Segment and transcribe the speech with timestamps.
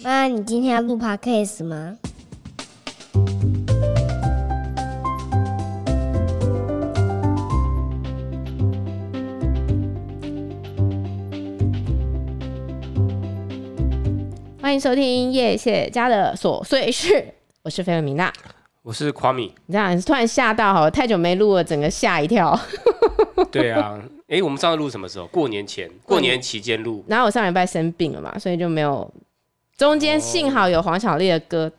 [0.00, 1.98] 妈，你今天要录 podcast 吗？
[14.62, 17.34] 欢迎收听叶谢家的琐碎事，
[17.64, 18.32] 我是菲尔米娜，
[18.82, 19.52] 我是夸米。
[19.66, 22.56] 你这样突然吓到，好，太久没录了，整个吓一跳。
[23.50, 25.26] 对啊，哎、欸，我们上次录什么时候？
[25.26, 27.04] 过年前，过年期间录。
[27.08, 29.12] 然后我上礼拜生病了嘛，所以就没有。
[29.78, 31.72] 中间幸好有黄小丽的歌，哦、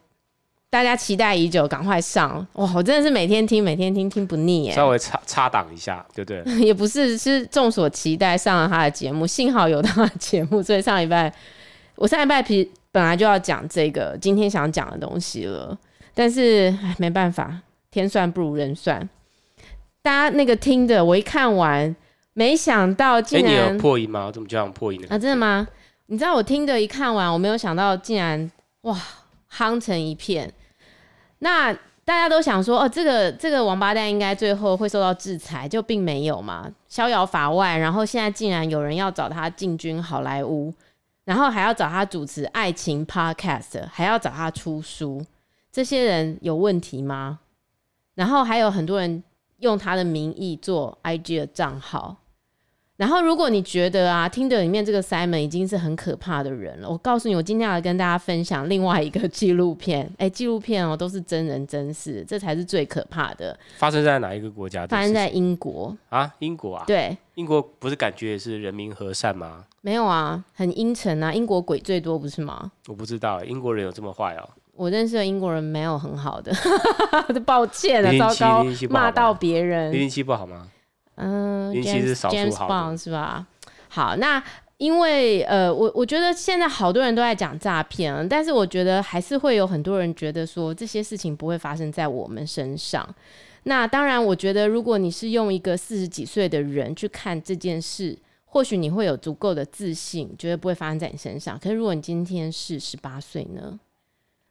[0.69, 2.71] 大家期待已久，赶快上哇！
[2.73, 4.71] 我真的是每天听，每天听，听不腻耶。
[4.71, 6.41] 稍微插插档一下，对不对？
[6.65, 11.31] 也不是，是众所期待上了他的节目，幸好有他的节目，所以上礼拜
[11.95, 15.77] 我上礼拜皮本来就要讲这个今天想讲的东西了，
[16.13, 17.53] 但是唉没办法，
[17.91, 19.07] 天算不如人算。
[20.01, 21.93] 大家那个听的，我一看完，
[22.31, 24.27] 没想到竟然、欸、你有破音吗？
[24.27, 25.19] 我怎么就像破音的啊？
[25.19, 25.67] 真的吗？
[26.11, 28.99] 你知道我听的一看完，我没有想到竟然哇
[29.51, 30.51] 夯成一片。
[31.37, 31.71] 那
[32.03, 37.77] 大家都想说，哦，这个这个王八蛋应该最后会受到制裁，就并没有嘛，逍遥法外。
[37.77, 40.73] 然后现在竟然有人要找他进军好莱坞，
[41.25, 45.23] 然后还要找他主持爱情 podcast，还要找他出书，
[45.71, 47.37] 这些人有问题吗？
[48.15, 49.23] 然后还有很多人
[49.59, 52.17] 用他的名义做 IG 的账号。
[52.99, 60.11] 然后，如果你觉得啊，Tinder 里面这个 Simon 已经是很可怕的人了，我告诉你，我今天要来跟大家分享另外一个纪录片。
[60.19, 63.57] 哎，纪录片哦，都是真人真事，这才是最可怕的。
[63.77, 64.85] 发生在哪一个国家？
[64.87, 66.83] 发生在英国啊，英国啊。
[66.85, 69.63] 对，英国不是感觉也是人民和善吗？
[69.79, 71.33] 没有啊，很阴沉啊。
[71.33, 72.69] 英国鬼最多不是吗？
[72.89, 74.49] 我不知道，英国人有这么坏哦。
[74.75, 76.51] 我认识的英国人没有很好的，
[77.45, 79.89] 抱歉了，糟糕，骂到别人。
[79.93, 80.67] 零零七不好吗？
[81.19, 83.45] 嗯，James James Bond 是吧？
[83.89, 84.41] 好，那
[84.77, 93.07] 因为呃，我我觉得现在好多人都在讲诈骗，但是我觉得还是会有很多人觉得说这些事情不会发生在我们身上。
[93.63, 101.59] 那当然，我觉得如果你是用一个四十几岁的人去看这件事，或许你会有足够的自信，觉得不会发生在你身上。
[101.59, 103.77] 可是如果你今天是十八岁呢？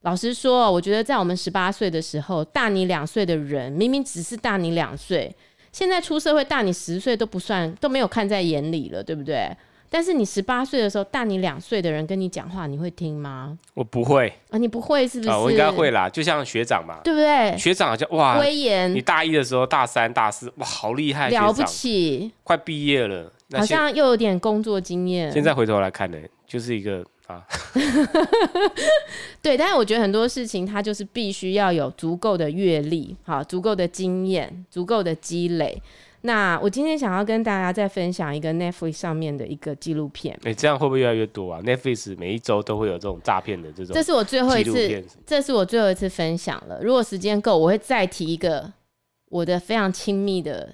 [0.03, 5.35] 老实说，我觉得在我们十八岁的时候，大你两岁的人明明只是大你两岁。
[5.73, 9.51] 现在出社会大你十岁都不算，都没有看在眼里了，对不对？
[9.91, 13.57] 但是你十八岁的时候，大你两岁的人跟你讲话，你会听吗？
[13.73, 15.31] 我不会啊，你不会是不是？
[15.31, 17.57] 啊、我应该会啦，就像学长嘛，对不对？
[17.57, 18.93] 学长好像哇，威严。
[18.95, 25.33] 你大一的时候，大三、大四，哇，好厉害，了不起，快毕业了，好像又有点工作经验。
[25.33, 27.05] 现在回头来看呢，就是一个。
[27.29, 27.45] 啊，
[29.43, 35.81] 对，但是我觉得很多事情它就是必须要有足够的阅历，好，足够的经验，足够的积累。
[36.23, 40.35] 那我今天想要跟大家再分享一个 Netflix 上面的一个纪录片。
[40.43, 46.81] 哎、欸，这样会不会越来越多啊？Netflix 每一周都会有这种诈骗的这种，这是我最后一次，这是我最后一次分享了。
[46.83, 48.73] 如果时间够，我会再提一个
[49.29, 50.73] 我的非常亲密的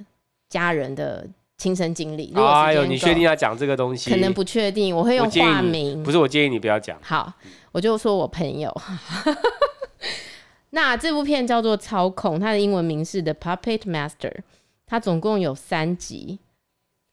[0.48, 1.26] 家人的。
[1.64, 2.30] 亲身经历。
[2.34, 4.10] 哎呦，你确定要讲这个东西？
[4.10, 6.02] 可能不确定，我会用化名。
[6.02, 6.98] 不是，我建议你不要讲。
[7.00, 7.32] 好，
[7.72, 8.70] 我就说我朋友。
[10.69, 14.30] 那这部片叫做《操控》，它的英文名是《The Puppet Master》，
[14.84, 16.38] 它总共有三集。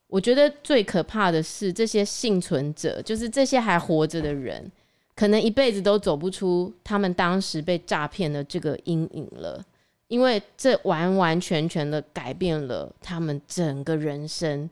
[0.08, 4.70] 我觉得最可怕的是，这些幸存者，就是这些还活着的人，
[5.16, 9.64] 可能一辈子都走不出他们当时被诈骗的这个阴影了。
[10.12, 14.70] 因为这完完全全的改变了他们整个人生，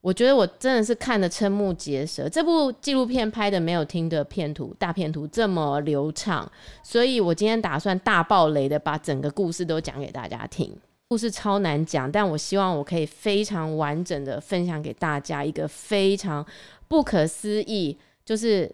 [0.00, 2.28] 我觉得我真的是看得瞠目结舌。
[2.28, 6.50] 这部纪录片拍的没有听的片图大片图这么流畅，
[6.82, 10.76] 所以我今天打算大爆雷的把整个故事都讲给大家听。
[11.06, 16.44] 故事超难讲，但我希望我可以非常完整的分享给大家一个非常
[16.88, 18.68] 不可思议，就是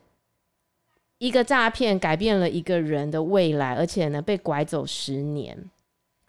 [1.19, 5.69] 一个诈骗改变了一个人的未来，而且呢被拐走十年。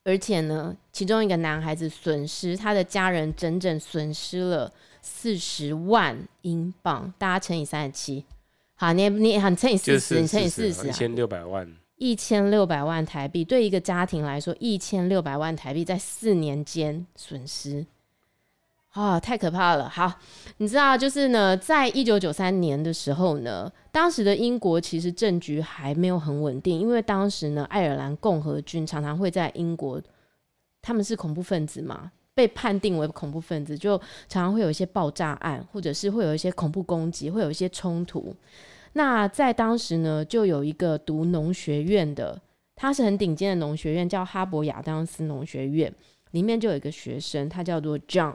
[0.09, 8.25] 而且呢，其中一个男孩子损失他的家人，整整损失了四十万英镑，大家乘以三十七，
[8.73, 17.85] 好，你你很乘以四十，你乘以四十，一千六百万，一千六百万台币，对一个家庭来说，一千六百万台币在四年间损失。
[18.91, 19.87] 啊、太可怕了！
[19.87, 20.11] 好，
[20.57, 30.01] 你知道，就是呢，在一九九三年的时候呢，当时的英国其实政局还没有很稳定，因为当时呢，爱尔兰共和军常常会在英国，
[30.81, 33.97] 他们是恐怖分子嘛，被判定为恐怖分子，就
[34.27, 38.35] 常常会有一些爆炸案，或者是会有一些恐怖攻击，会有一些冲突。
[38.93, 42.41] 那在当时呢，就有一个读农学院的，
[42.75, 45.93] 他是很顶尖的农学院，叫哈伯亚当斯农学院，
[46.31, 48.33] 里面就有一个学生，他叫做 John。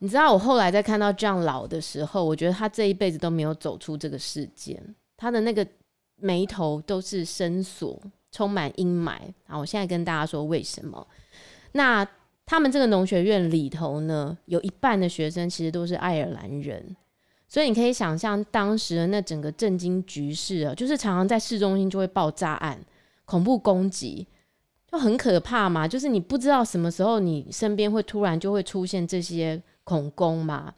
[0.00, 4.80] 你知道我后来在看到这样老的时候，我觉得他这一辈子都没有走出这个事件。
[5.16, 5.66] 他的那个
[6.16, 8.00] 眉头都是深锁，
[8.30, 9.16] 充满阴霾。
[9.46, 11.06] 啊，我现在跟大家说为什么？
[11.72, 12.06] 那
[12.46, 16.96] 他们这个农学院里头呢，有一半的学生其实都是爱尔兰人，
[17.48, 22.80] 所以你可以想象当时的那整个震惊局势啊，就是常常在市中心就会爆炸案、
[23.24, 24.26] 恐怖攻击，
[24.90, 25.86] 就很可怕嘛。
[25.86, 30.74] 就是你不知道什么时候你身边会突然就会出现这些恐攻嘛。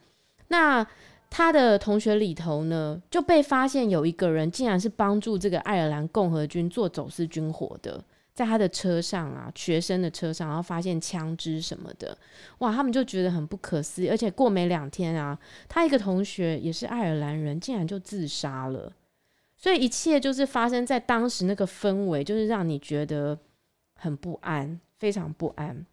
[0.47, 0.87] 那
[1.29, 8.01] 他的同学里头呢，就被发现有一个人竟然是帮助这个爱尔兰共和军做走私军火的，
[8.33, 12.17] 在他的车上啊，学生的车上，然后发现枪支什么的，
[12.59, 14.09] 哇，他们就觉得很不可思议。
[14.09, 15.37] 而且过没两天啊，
[15.67, 18.93] 他一个同学也是爱尔兰人，竟然就自杀了。
[19.57, 23.37] 所以一切就是发生在当时那个氛围，就是让你觉得
[23.95, 25.85] 很不安，非常不安。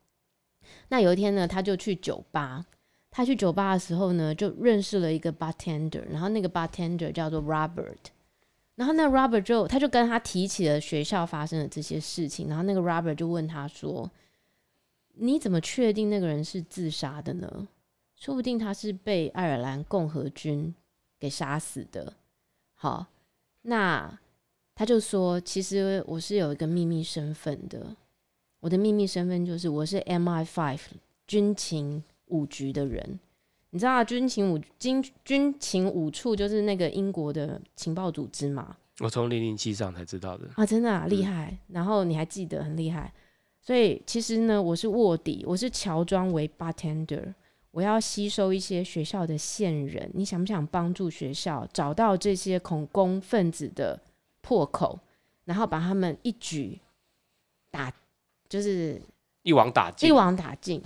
[0.89, 2.65] 那有一天呢，他就去酒吧。
[3.11, 7.97] 他去酒吧的时候呢，就认识了一个 bartender，然后那个 bartender 叫做 Robert，
[8.77, 14.09] 然后那 Robert 就他就跟他提起了学校发生的这些事情，然后那个 Robert 就问他说
[15.17, 17.69] ：“你怎么确定那个人是自杀的呢？
[18.15, 20.75] 说不定他是被爱尔兰共和军
[21.19, 22.13] 给杀死的。”
[22.77, 23.07] 好，
[23.63, 24.19] 那
[24.75, 27.97] 他就说：“其实我是有一个秘密身份的，
[28.61, 30.79] 我的秘密身份就是我是 MI5
[31.27, 33.19] 军情。”五局的人，
[33.71, 38.77] 你知道军情五军军情五处就是那个英国的情报组织吗？
[39.01, 41.51] 我从零零七上才知道的啊，真的啊，厉害。
[41.53, 41.59] 嗯。
[41.75, 43.13] 然后你还记得很厉害，
[43.61, 47.33] 所以其实呢，我是卧底，我是乔装为 bartender，
[47.71, 50.11] 我要吸收一些学校的线人。
[50.15, 54.01] 你想不想帮助学校找到这些恐攻分子的
[54.41, 54.99] 破口，
[55.45, 56.81] 然后把他们一举
[57.71, 57.93] 打，
[58.49, 59.01] 就是
[59.45, 60.83] 一网打尽，一网打尽。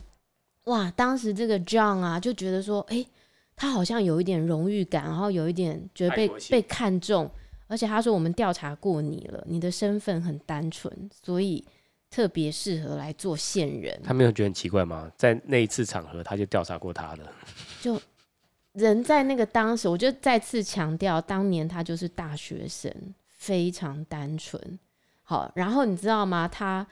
[0.65, 3.09] 哇，当时这个 John 啊，就觉得说，哎、欸，
[3.57, 7.29] 他好像有一点荣誉感，然后有一点觉得被被看中，
[7.67, 11.65] 而且他说我们调查过你了，你的身份很单纯，所以
[12.09, 14.01] 特别适合来做线人。
[14.05, 15.11] 他没有觉得很奇怪吗？
[15.17, 17.33] 在那一次场合，他就调查过他了。
[17.81, 18.01] 就
[18.75, 22.95] 人在那个当时，我就再次强调，当年他就是大学生，
[23.37, 24.79] 非常单纯。
[25.25, 26.47] 好，然后你知道吗？
[26.47, 26.87] 他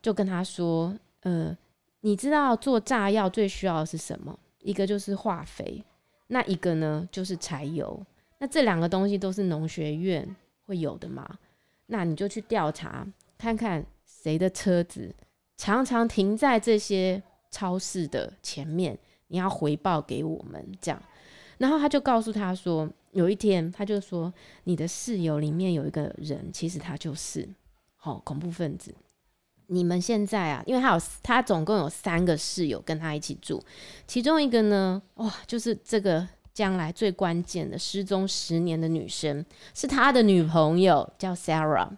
[0.00, 1.56] 就跟他说，呃。
[2.06, 4.38] 你知道做炸药最需要的是什么？
[4.62, 5.82] 一个就是化肥，
[6.28, 8.00] 那一个呢就是柴油。
[8.38, 10.36] 那这两个东西都是农学院
[10.66, 11.28] 会有的嘛？
[11.86, 13.04] 那你就去调查，
[13.36, 15.12] 看看谁的车子
[15.56, 17.20] 常常停在这些
[17.50, 21.02] 超市的前面，你要回报给我们这样。
[21.58, 24.32] 然后他就告诉他说，有一天他就说，
[24.62, 27.48] 你的室友里面有一个人，其实他就是
[27.96, 28.94] 好恐怖分子。
[29.68, 33.62] 你们现在啊，因为他有他总共有三个室友跟他一起住，
[34.06, 41.88] 其中一个呢，哇，就是这个将来最关键的失踪十年的女生，是他的女朋友叫 Sarah，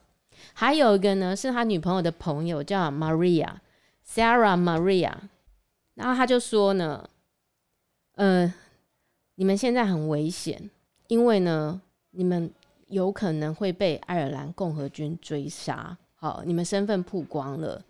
[0.55, 5.13] 还有一个呢是他女朋友的朋友叫 Maria，Sarah Maria，
[5.95, 7.09] 然后他就说呢，
[8.15, 8.53] 呃，
[9.35, 10.71] 你们现在很危险，
[11.09, 11.81] 因为呢，
[12.13, 12.51] 你们
[12.89, 15.99] 有可能会被爱尔兰共和军追杀。
[16.21, 17.81] 好，你们身份曝光了，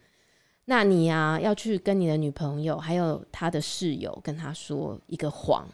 [0.66, 5.66] 那你呀、啊、要去跟你的女朋友还有他的室友跟他说一个谎，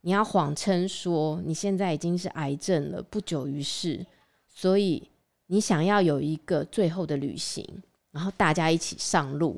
[0.00, 4.04] 你要谎称说你现在已经是癌症了，不久于世，
[4.48, 5.08] 所以
[5.46, 7.64] 你想要有一个最后的旅行，
[8.10, 9.56] 然后大家一起上路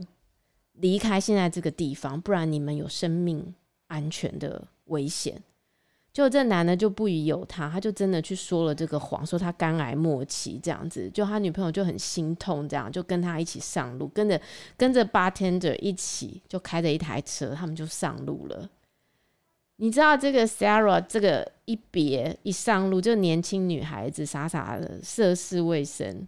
[0.75, 3.55] 离开现在这个地方，不然你们有生命
[3.87, 5.43] 安全的危险。
[6.19, 14.41] 就这男的就不疑有他，他就真的去说了这个谎，说他肝癌末期这样子，就他女朋友就很心痛，这样就跟他一起上路，跟着
[14.77, 18.69] 跟着 bartender 一起就开着一台车，他们就上路了。
[19.77, 26.27] 你知道这个 Sarah 这个一别一上路，就年轻女孩子傻傻的涉世未深，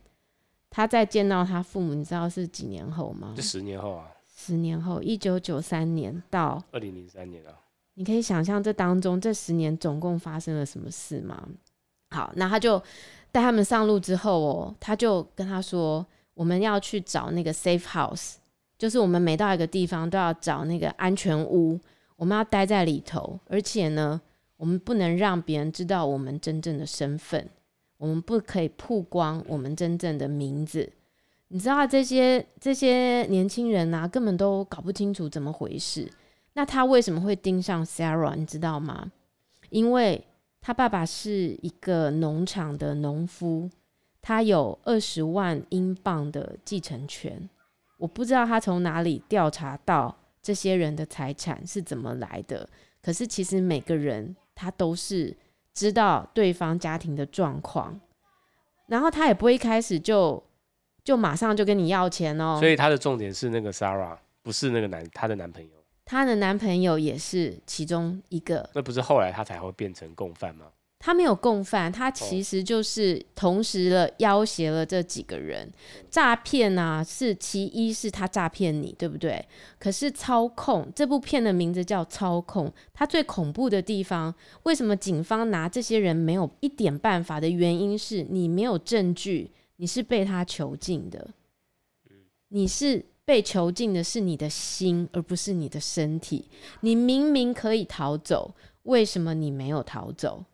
[0.71, 3.35] 她再见到她父母，你知道是几年后吗？
[3.37, 7.59] 就十年后啊，十年后，一九九三年到二零零三年啊。
[8.01, 11.47] 你可以想象这当中这十年总共发生了什么事吗？
[12.09, 12.83] 好，那他就
[13.31, 18.37] 带他们上路之后哦，他就跟他说：“我们要去找那个 safe house，
[18.79, 21.79] 就是我们每到一个地方都要找那个安全屋，
[22.17, 24.19] 我们要待在里头，而且呢，
[24.57, 27.47] 我们不能让别人知道我们真正的身份，
[27.99, 30.91] 我们不可以曝光我们真正的名字。
[31.49, 36.11] 你知道这些这些年轻人啊，根本都搞不清楚怎么回事。”
[36.55, 38.35] 那他为什么会盯上 Sarah？
[38.35, 39.13] 你知道吗？
[39.71, 40.27] 因为
[40.61, 43.71] 他爸爸是一个农场的农夫，
[44.21, 47.49] 他有二十万英镑的继承权。
[47.97, 52.69] 我不知道他从哪里调查到这些人的财产是怎么来的。
[53.03, 55.35] 可是其实每个人他都是
[55.73, 57.99] 知道对方家庭的状况，
[58.87, 60.43] 然后他也不会一开始就
[61.05, 62.59] 就马上就跟你要钱哦。
[62.59, 65.80] 所以他的重点是那个 Sarah，不是那个男他的男朋友。
[66.11, 68.69] 他的男朋友也是其中一个。
[68.75, 70.67] 那不是后来他才会变成共犯吗？
[70.99, 75.73] 他没有共犯，他其实就是同时了要挟了这几个人
[76.11, 79.47] 诈骗啊，是其一是他诈骗你，对不对？
[79.79, 91.31] 可是操控这部片的名字叫操控，它最恐怖的地方，为什么警方拿这些人没有一点办法的原因是你没有证据，你是被他囚禁的，
[92.49, 96.49] 你是被囚禁的是你的心，而不是你的身体。
[96.81, 100.45] 你明明可以逃走，为什么你没有逃走？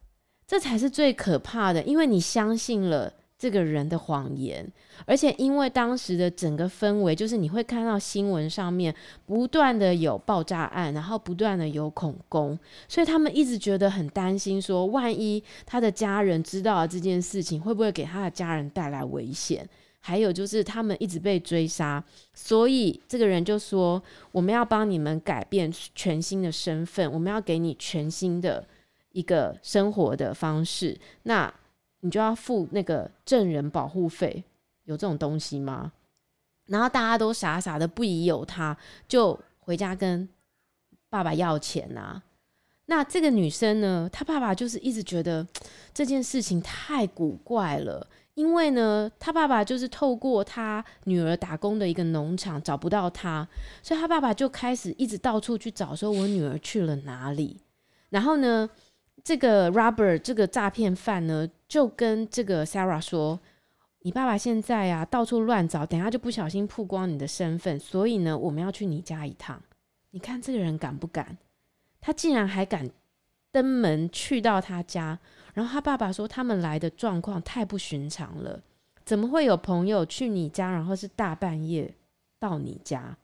[0.47, 4.71] 这才是最可怕的，因为你相信了这个人的谎言，
[5.07, 19.67] 而且因为当时的整个氛围，就是你会看到新闻上面不断的有爆炸案，然后不断的有恐攻，所以他们一直觉得很担心，说万一他的家人知道了这件事情，会不会给他的家人带来危险？
[20.07, 22.01] 还有就是他们一直被追杀，
[22.33, 28.65] 所以这个人就说：“我们要帮你们改变全新的身份，我们要给你全新的。”
[29.11, 31.53] 一个生活的方式，那
[32.01, 34.45] 你就要付那个证人保护费，
[34.85, 35.91] 有这种东西吗？
[36.67, 38.77] 然后大家都傻傻的不疑有他，
[39.09, 40.29] 就回家跟
[41.09, 42.23] 爸爸要钱啊。
[42.85, 45.47] 那这个女生呢，她爸爸就是一直觉得
[45.95, 48.07] 这件事情太古怪了，
[48.37, 53.49] 因为呢，他爸爸就是透过他女儿打工的一个农场找不到她，
[53.83, 57.63] 所以他爸爸就开始一直到处去找，说我女儿去了哪里，
[58.11, 58.69] 然后呢，
[59.25, 63.41] 这个 Robert 这个诈骗犯呢，就跟这个 Sarah 说
[64.05, 69.63] ：“你爸爸现在啊，到处乱找，等下就不小心曝光你的身份，所以呢，我们要去你家一趟。
[70.11, 71.39] 你看这个人敢不敢？
[72.03, 72.91] 他竟然还敢
[73.51, 75.19] 登门去到他家。
[75.57, 78.63] 然后他爸爸说，他们来的状况太不寻常了，
[79.07, 81.95] 怎么会有朋友去你家，然后是大半夜
[82.39, 83.17] 到你家？”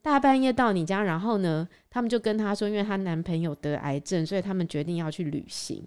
[0.00, 5.86] 大半夜到你家，然后呢，他们就跟他说，因为她男朋友得癌症，所以他们决定要去旅行。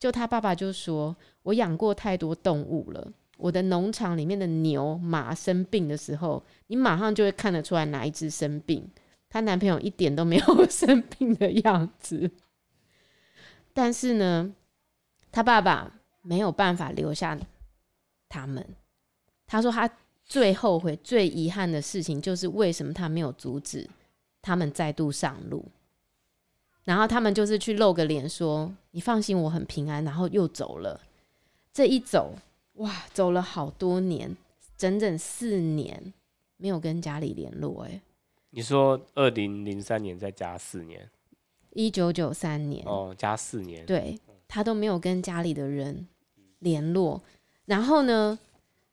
[0.00, 8.90] 就他爸爸就说：“我养过太多动物了，我的农场里面的牛、马生病的时候，你马上就会看得出来哪一只生病。
[9.28, 12.30] 她男朋友一点都没有 生病的样子，
[13.72, 14.52] 但是呢，
[15.32, 17.38] 他爸爸没有办法留下
[18.28, 18.66] 他们。
[19.46, 19.90] 他说他。”
[20.30, 23.90] 最后悔、最遗憾的事情，就是为什么他没有阻止
[24.40, 25.64] 他们再度上路，
[26.84, 31.00] 然后他们就是去露个脸，说：“你放心，我很平安。”然后又走了。
[31.72, 32.36] 这一走，
[32.74, 34.36] 哇，走了好多年，
[34.76, 36.14] 整整四年
[36.58, 37.82] 没有跟家里联络。
[37.82, 38.00] 哎，
[38.50, 41.10] 你说二零零三年再加四年，
[41.70, 44.16] 一九九三年哦，加四年，对，
[44.50, 46.08] 他都没有跟家里的人
[46.58, 47.22] 联络。
[47.66, 48.36] 然后呢？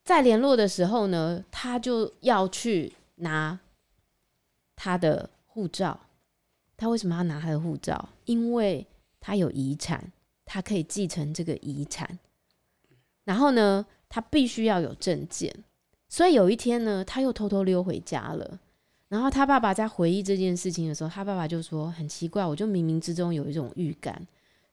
[0.03, 3.59] 在联络的时候呢，他就要去拿
[4.73, 5.99] 他的护照。
[6.77, 8.07] 他为什么要拿他的护照？
[8.23, 8.87] 因为
[9.19, 10.13] 他有遗产，
[10.45, 12.17] 他可以继承这个遗产。
[13.25, 15.53] 然后呢，他必须要有证件。
[16.07, 18.57] 所以有一天呢，他又偷偷溜回家了。
[19.09, 24.25] 然后他爸爸在回忆这件事情的时候，他爸爸就说：“很奇怪，我就冥冥之中有一种预感，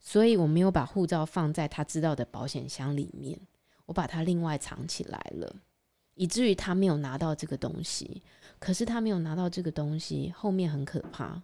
[0.05, 3.37] 所以我没有把护照放在他知道的保险箱里面。”
[3.87, 5.57] 我把它另外藏起来了，
[6.15, 8.23] 以至于他没有拿到这个东西。
[8.59, 11.43] 可是他没有拿到这个东西，后面很可怕，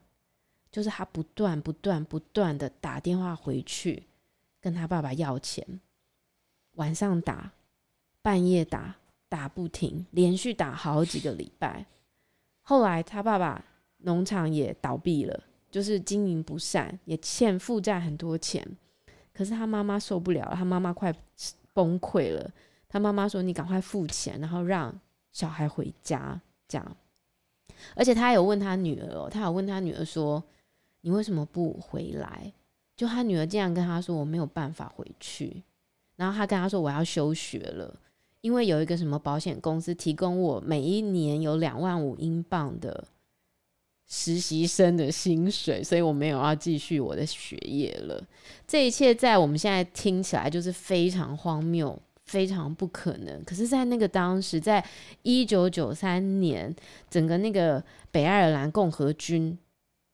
[0.72, 4.04] 就是他不断、不断、不断的打电话回去
[4.58, 5.80] 跟他爸爸要钱，
[6.76, 7.52] 晚上打，
[8.22, 8.96] 半夜打，
[9.28, 11.84] 打不停，连续打好几个礼拜。
[12.62, 13.62] 后来他爸爸
[13.98, 18.66] 农场也倒闭了，就是经营不善，也欠负债很多钱。
[19.32, 21.14] 可是他妈妈受不了，他妈妈快。
[21.72, 22.50] 崩溃了，
[22.88, 24.92] 他妈妈说：“你赶快付钱，然后让
[25.30, 26.96] 小孩回家。”这样，
[27.94, 30.42] 而且他有问他女儿哦，他有问他女儿说
[31.02, 32.52] ：“你为什么不回来？”
[32.96, 35.62] 就他女儿竟然跟他说：“我没有办法回去。”
[36.16, 37.98] 然后他跟他说：“我要休学了，
[38.40, 43.06] 因为有一个什么保险公司提供我每一年有两万五英镑的
[44.10, 48.22] 实习生的薪水，所以我没有要继续我的学业了。”
[48.68, 53.42] 这一切在我们现在听起来就是非常荒谬，非常不可能。
[53.44, 54.84] 可是，在那个当时，在
[55.22, 56.74] 一九九三年，
[57.08, 59.56] 整个那个北爱尔兰共和军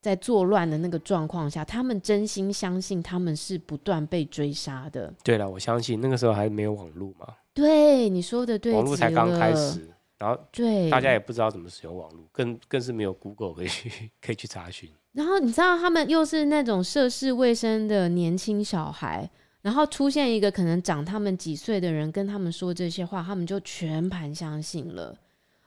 [0.03, 5.12] 在作乱的那个状况下，他们真心相信他们是不断被追杀的。
[5.25, 7.26] 对了，我相信那个时候还没有网络嘛。
[7.53, 14.90] 对，你说的对，网络才刚开始，然后对大家也不知道怎么使用网络，更更是没有 Google 可以去可以去查询。
[15.12, 19.28] 然后你知道他们又是那种涉世未深的年轻小孩，
[19.62, 25.18] 然后出现一个可能长他们几岁的人跟他们说这些话，他们就全盘相信了。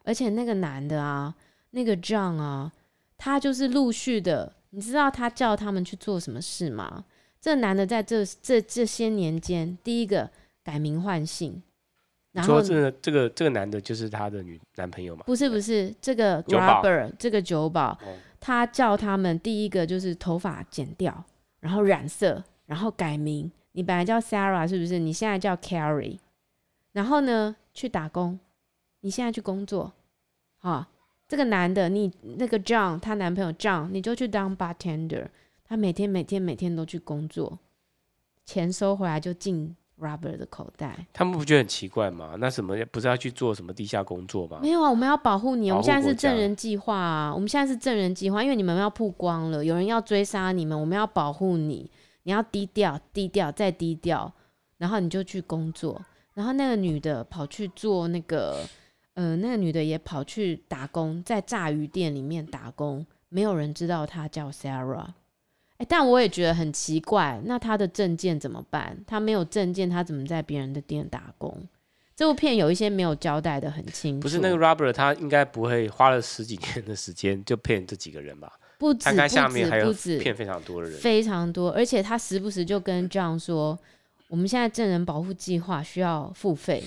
[0.03, 1.35] 而且那个男的啊，
[1.71, 2.71] 那个 John 啊，
[3.17, 7.05] 他就是陆续的，你知道他叫他们去做什么事吗？
[7.39, 10.29] 这男的在这这这些年间，第一个
[10.63, 11.61] 改名换姓。
[12.31, 15.23] 然后说这个这个这个男的就是他的女男朋友嘛？
[15.25, 17.97] 不是不是，这个 Robert 这个酒保，
[18.39, 21.23] 他叫他们第一个就是头发剪掉，
[21.59, 23.51] 然后染色，然后改名。
[23.71, 24.99] 你本来叫 Sarah 是不是？
[24.99, 26.19] 你现在叫 Carrie。
[26.91, 28.39] 然后呢，去打工。
[29.01, 29.93] 你现在去工作，
[30.57, 30.85] 好，
[31.27, 35.27] 这个男的，你那个 John 他男朋友 John，你就去当 bartender。
[35.63, 37.59] 他每天每天每天都去工作，
[38.43, 39.75] 钱收回来就进。
[39.99, 42.35] Robert 的口袋，他们不觉得很奇怪吗？
[42.39, 44.59] 那什么不是要去做什么地下工作吗？
[44.61, 45.69] 没有啊，我们要保护你。
[45.71, 51.89] 我们现在是证人计划啊，我们现在是证人计划，因为你们要曝光了，有人要追杀你们，我们要保护你。
[52.23, 54.31] 你要低调，低调再低调，
[54.77, 55.99] 然后你就去工作。
[56.33, 58.59] 然后那个女的跑去做那个，
[59.15, 65.07] 呃，那个女的也跑去打工，在炸鱼店里面打工，没有人知道她叫 Sarah。
[65.79, 68.97] 欸，但我也觉得很奇怪，那他的证件怎么办？
[69.07, 71.57] 他没有证件，他怎么在别人的店打工？
[72.17, 74.21] 这部片有一些没有交代的很清楚。
[74.21, 78.51] 不是那个 Robert，他应该不会花了十几年的时间就骗这几个人吧？
[78.77, 81.71] 不止，看看下面还有不止，骗非常多的人，非常多。
[81.71, 83.79] 而且他时不时就跟 John 说
[84.27, 86.83] ：“我们现在证人保护计划需要付费，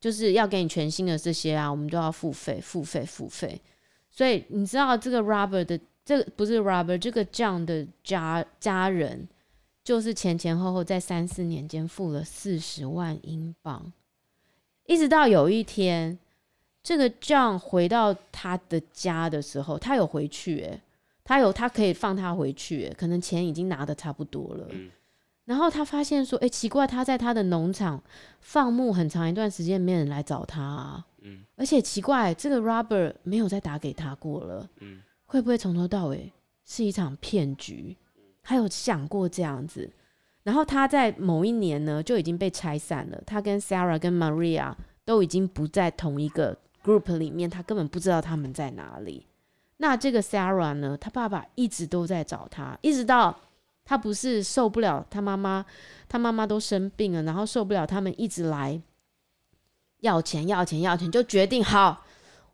[0.00, 3.60] 就是要给你全新的这些啊，我们都要付费，付费，付费。”
[4.08, 5.80] 所以你知道这个 Robert 的。
[6.06, 9.26] 这个不是 Robert，这个 John 的家家人，
[9.82, 13.92] 就是前前后后在三四年间付了四十万英镑，
[14.86, 16.16] 一直到有一天，
[16.80, 20.80] 这个 John 回到他的家的时候，他有回去，诶，
[21.24, 24.68] 他有他可以放他回去，诶，可能钱已经拿得差不多了，
[25.44, 28.00] 然后他发现说，诶，奇怪，他在他的农场
[28.40, 31.04] 放牧很长一段时间，没人来找他啊，
[31.56, 34.68] 而且奇怪，这个 Robert 没有再打给他过了，
[35.26, 36.32] 会不会从头到尾
[36.64, 37.96] 是一场骗局？
[38.42, 39.92] 他有想过这样子，
[40.44, 43.20] 然后他在某一年呢就已经被拆散了。
[43.26, 49.26] 他跟 Sarah 跟 Maria 都已经不在同一个 group 里面，他根本不知道他们在哪里。
[49.78, 53.36] 那这个 Sarah 呢，他爸爸一直都在找他，一直到
[53.84, 55.66] 他不是受不了他妈妈，
[56.08, 58.80] 他妈妈都生病了，然后受不了他们一直来
[60.00, 62.04] 要钱要钱要钱，就决定好，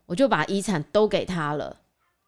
[0.07, 1.81] 我就把遗产都给他了。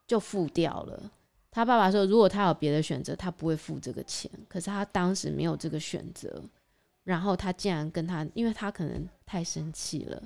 [0.08, 1.12] 就付掉了。
[1.52, 4.30] 他爸爸说，如果他有别的选择，他不会付这个钱。
[4.48, 6.44] 可是他当时没有这个选择。
[7.06, 10.20] 然后他竟然跟他，因为他可能太生气了，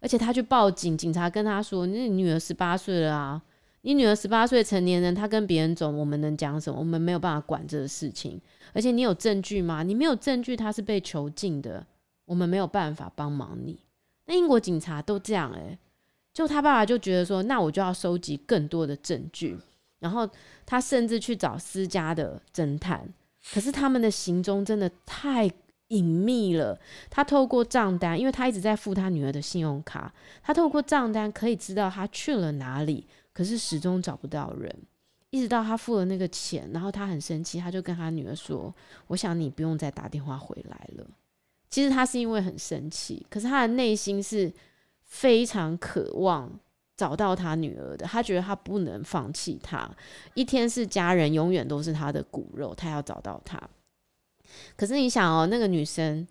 [0.00, 3.42] 而且他去报警，警察跟他说：“你女儿十八岁了啊，
[3.80, 6.78] 你女儿十八岁成年人，她跟别人走，我们能讲什么？
[6.78, 8.38] 我们没有办法管这个事情。
[8.74, 9.82] 而且你有证据吗？
[9.82, 11.86] 你没有证据，他是被囚禁的，
[12.26, 13.80] 我们没有办法帮忙你。
[14.26, 15.78] 那英国警察都这样欸。
[16.40, 19.54] 就他爸爸就觉得说，那我就要收集更多的证据，
[19.98, 20.26] 然后
[20.64, 23.06] 他甚至去找私家的侦探，
[23.52, 25.50] 可是他们的行踪真的太
[25.88, 26.80] 隐秘了。
[27.10, 30.10] 他透过账单，因为他一直在付他女儿的信用卡，
[30.42, 34.74] 他透过账单可以知道他去了哪里，可是始终找不到人。
[35.28, 38.74] 一直到他付了那个钱，然后他很生气，他就跟他女儿说
[39.08, 41.06] ：“我想你不用再打电话回来了。”
[41.68, 44.50] 其实他是因为很生气，可是他的内心是。
[45.10, 46.50] 非常渴望
[46.96, 49.90] 找到他女儿的，他觉得他不能放弃她。
[50.34, 53.60] 一天是家人，永远都是他的骨肉，他要找到她。
[54.76, 56.26] 可是你想哦，那个女生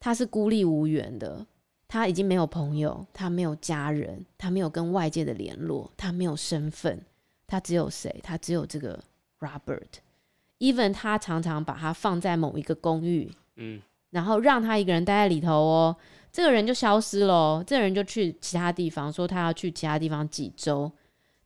[0.00, 1.46] 她是孤立无援的，
[1.86, 7.00] 她已经没有朋友，她没有家人，她没有跟外界的联络，她没有身份，
[7.46, 8.20] 她只有谁？
[8.22, 9.02] 她只有这个
[9.40, 10.00] Robert。
[10.58, 15.96] Even 他常常把她放在某一个公寓，嗯，然后让她一个人待在里头哦。
[16.36, 20.92] 这个人就消失了，这个人就去其他地方，说他要去其他地方几周。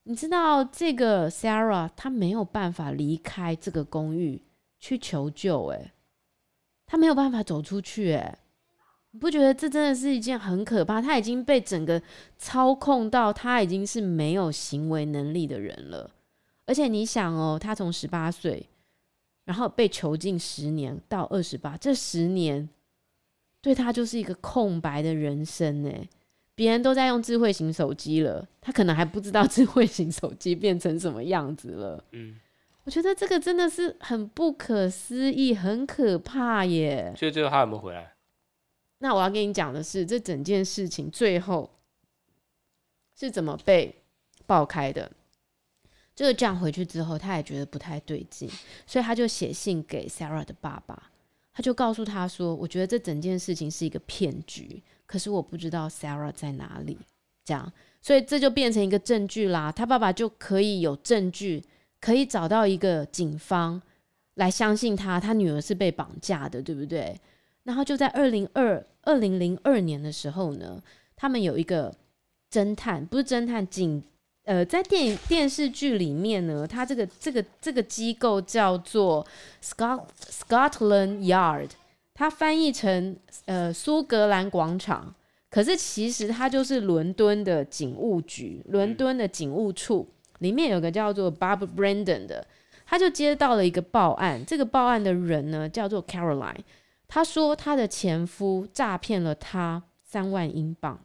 [0.03, 4.42] 你知道这个 Sarah，她没有办法离开这个公寓
[4.81, 5.92] 去求救，诶，
[6.87, 8.37] 她没有办法走出去，诶，
[9.12, 11.00] 你不觉得这真的是一件很可怕？
[11.00, 12.03] 她已经被整个
[12.37, 16.11] 操控到，她已经是没有行为能力的人了。
[16.66, 18.68] 而且你想哦，她从十八岁，
[19.44, 22.68] 然后被囚禁十年到二十八，这十年。
[23.61, 26.09] 对他就是一个空白的人生哎，
[26.55, 32.05] 别人都在用智慧型手机了，他可能还不知道 智慧型手机变成什么样子了。
[32.12, 32.38] 嗯，
[32.85, 37.14] 我觉得这个真的是很不可思议，很可怕耶。
[37.16, 38.14] 所以最后他有没有回来？
[38.99, 41.70] 那我要跟你讲的是，这整件事情最后
[43.18, 44.03] 是怎么被
[44.46, 45.11] 爆开的？
[46.14, 48.46] 就是这样回去之后，他也觉得不太对劲，
[48.87, 51.10] 所以他就写信给 Sarah 的爸爸。
[51.61, 56.96] 他就告诉他说：“我觉得这整件事情是一个骗局，可是我不知道 Sarah 在哪里。”
[57.44, 57.70] 这样，
[58.01, 59.70] 所以这就变成一个证据啦。
[59.70, 61.62] 他爸爸就可以有证据，
[62.01, 63.83] 可以找到一个警方
[64.37, 67.20] 来相信他，他女儿是被绑架的，对不对？
[67.64, 70.83] 然后就在二零二二零零二年的时候呢，
[71.14, 71.94] 他们有一个
[72.51, 74.03] 侦探，不是侦探，警。
[74.44, 79.24] 呃，在电影电视剧里面呢，他这个这个这个机构叫做
[79.62, 81.68] Scot Scotland Yard，
[82.14, 85.14] 它翻译成呃苏格兰广场，
[85.50, 92.44] 可是其实它就是伦敦的警务局，伦敦的警务处里面有个叫做 Bob Brandon 的，
[92.87, 96.57] 他就接到了一个报案，这个报案的人呢叫做 Caroline，
[97.07, 100.98] 他说他的前夫诈骗了他三万英镑。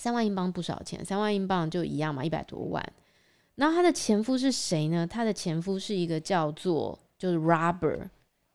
[0.00, 2.82] 三万英镑不少钱，三万英镑就一样嘛，一百多万。
[3.56, 5.06] 然后她的前夫是谁呢？
[5.06, 8.08] 她的前夫是一个叫做就是 Robert，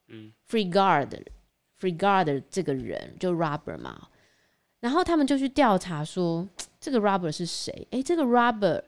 [0.07, 4.07] 嗯，Freegard，Freegard 这个人就 Robert 嘛。
[4.79, 7.87] 然后他们就去调查说，这个 Robert 是谁？
[7.91, 8.81] 诶，这个 Robert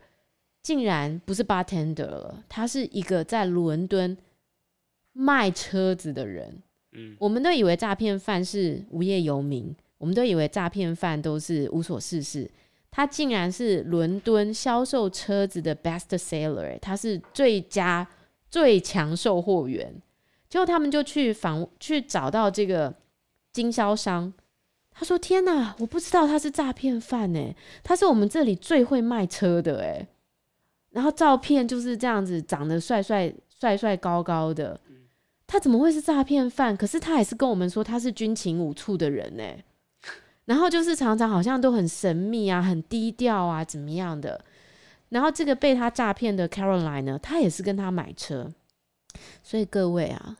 [0.64, 4.18] 竟然不是 bartender 了，他是一个在伦敦
[5.14, 6.64] 卖车子的人。
[6.94, 9.76] 嗯，我们都以为诈骗犯是无业游民。
[9.98, 12.50] 我们都以为诈骗犯都是无所事事，
[12.92, 18.08] 他竟然是伦敦销售车子的 best seller，他是最佳
[18.50, 20.02] 最强售货员。
[20.50, 22.94] 结果他们就去访去找到这个
[23.52, 24.32] 经销商，
[24.92, 30.08] 他说：“天哪，我不知道他是诈骗犯诶，他是我们这里最会卖车的诶。
[30.92, 34.80] 然后照片就是这样子，长得帅帅帅帅高高的，
[35.46, 36.78] 他怎么会是诈骗犯？
[36.78, 39.44] 可是他还是跟我们说他是军情五处的人呢。”
[40.48, 44.44] 然后就是常常好像都很神秘啊，很低调啊，怎么样的？
[45.10, 48.52] 然后这个被他诈骗的 Caroline 呢，他也是跟他买车。
[49.44, 50.38] 所以各位啊，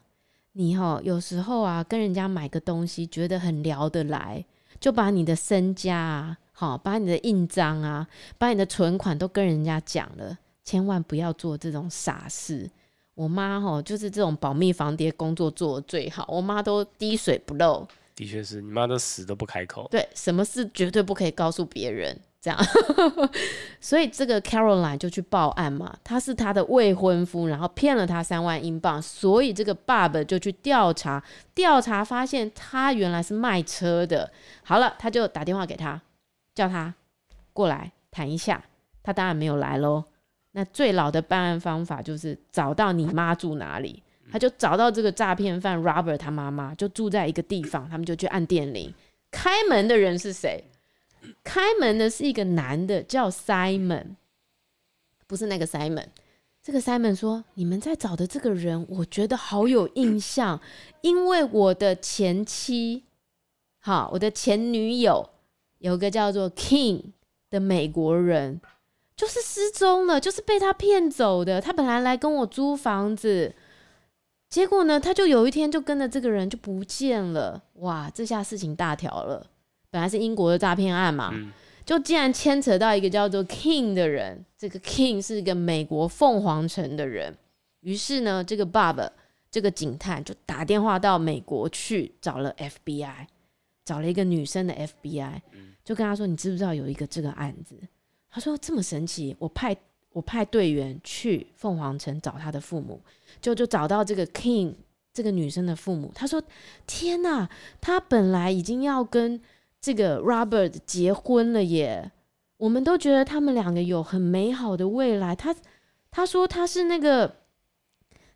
[0.52, 4.44] 你齁有时候啊跟人家买个东西，觉得很聊得来，
[4.80, 8.06] 就把你的身家啊，好，把你的印章啊，
[8.38, 12.70] 把你的存款都跟人家讲了，千万不要做这种傻事。
[13.14, 17.86] 我妈哦就是这种保密防谍工作做得最好，我妈都滴水不漏。
[18.18, 22.58] 的确是你妈都死都不开口，对，什么事绝对不可以告诉别人，这样。
[23.80, 31.22] 所以这个 Caroline 就去报案嘛，他是他的未婚夫，然后骗了他三万英镑，所以这个 Bob 就去调查，
[31.54, 34.32] 调查发现他原来是卖车的。
[34.64, 36.02] 好了，他就打电话给他，
[36.56, 36.92] 叫他
[37.52, 38.64] 过来谈一下。
[39.00, 40.02] 他当然没有来喽。
[40.50, 44.02] 那最老的办案方法就是找到你妈住哪里。
[44.30, 48.92] 他就找到这个诈骗犯 Robert 他妈妈就住在一个地方，他们就去按电铃。
[49.30, 50.64] 开门的人是谁？
[51.42, 54.16] 开门的是一个男的，叫 Simon，
[55.26, 56.06] 不是那个 Simon。
[56.62, 60.60] 这个 Simon 说：“你们在找的这个人，我觉得好有印象，
[61.00, 63.04] 因为我的前妻，
[63.78, 65.30] 好，我的前女友
[65.78, 67.12] 有个叫做 King
[67.48, 68.60] 的美国人，
[69.16, 71.60] 就是失踪了，就是被他骗走的。
[71.60, 73.54] 他本来来跟我租房子。”
[74.48, 77.62] 结果呢，他就有一天就跟着这个人就不见了。
[77.74, 79.46] 哇，这下事情大条了。
[79.90, 81.52] 本来是英国的诈骗案嘛，嗯、
[81.84, 84.44] 就竟然牵扯到一个叫做 King 的人。
[84.56, 87.36] 这个 King 是一个美国凤凰城的人。
[87.80, 89.10] 于是呢，这个 Bob
[89.50, 93.26] 这个警探就打电话到美国去找了 FBI，
[93.84, 95.40] 找了一个女生的 FBI，
[95.84, 97.78] 就跟他说：“你知不知道有一个这个案子？”
[98.30, 99.76] 他说：“这么神奇，我派。”
[100.18, 103.00] 我派队员去凤凰城找他的父母，
[103.40, 104.74] 就就找到这个 King
[105.12, 106.10] 这个女生的父母。
[106.12, 106.42] 他说
[106.88, 107.48] ：“天哪，
[107.80, 109.40] 他本来已经要跟
[109.80, 112.10] 这个 Robert 结婚了耶！
[112.56, 115.36] 我们都觉得他们两个有很美好的未来。
[115.36, 115.54] 他
[116.10, 117.36] 他说他是那个，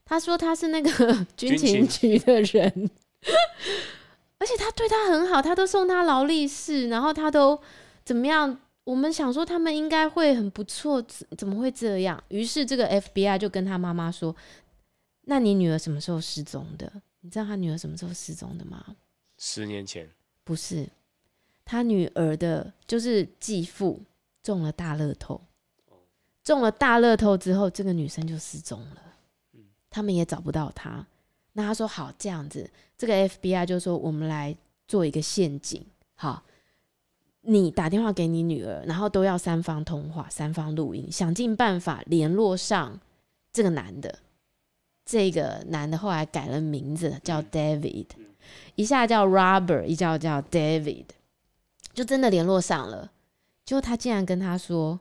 [0.04, 2.90] 他说他是那个 军情局的人，
[4.38, 7.60] 而且他对他很好，他都送他劳力士，然后他都
[8.04, 11.00] 怎么样？”我们想说他们应该会很不错，
[11.38, 12.22] 怎么会这样？
[12.28, 14.34] 于是这个 FBI 就跟他妈妈说
[15.22, 16.92] ：“那你女儿什么时候失踪的？
[17.20, 18.96] 你知道他女儿什么时候失踪的吗？”
[19.38, 20.10] 十年前。
[20.42, 20.88] 不是，
[21.64, 24.00] 他女儿的就是继父
[24.42, 25.40] 中了大乐透，
[26.42, 29.02] 中了大乐透之后，这个女生就失踪了。
[29.88, 31.06] 他们也找不到她。
[31.52, 32.68] 那他说：“好，这样子，
[32.98, 34.56] 这个 FBI 就说我们来
[34.88, 36.42] 做一个陷阱，好。”
[37.42, 42.98] 你打电话给你女儿，然后都要三方通话、三方录音，想尽办法联络上
[43.52, 44.18] 这个男的。
[45.04, 48.06] 这个男的后来改了名字，叫 David，
[48.76, 51.06] 一下叫 Robert，一叫叫 David，
[51.92, 53.10] 就真的联络上了。
[53.64, 55.00] 结果他竟然跟他说：“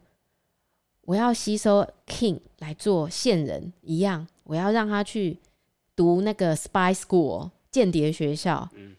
[1.06, 5.38] 我要吸收 King 来做线人一样，我要让他去
[5.96, 8.70] 读那个 Spy School，间谍学校。
[8.74, 8.96] 嗯，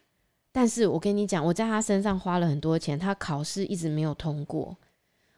[0.52, 4.76] 但是我跟你讲，我在他身上花了很多钱，他考试一直没有通过。